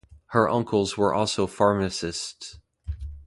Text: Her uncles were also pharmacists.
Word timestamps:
Her 0.29 0.49
uncles 0.49 0.97
were 0.97 1.13
also 1.13 1.45
pharmacists. 1.45 2.57